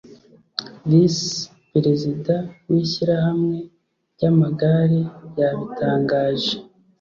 [0.89, 1.31] vice
[1.73, 2.33] perezida
[2.69, 3.57] w’ishyirahamwe
[4.13, 5.01] ry’amagare
[5.39, 6.53] yabitangaje